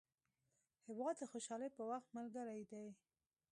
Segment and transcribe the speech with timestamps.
[0.87, 2.85] هېواد د خوشحالۍ په وخت ملګری دی.